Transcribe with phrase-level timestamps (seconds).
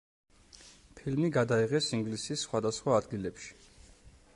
[0.99, 3.57] ფილმი გადაიღეს ინგლისის სხვადასხვა ადგილებში.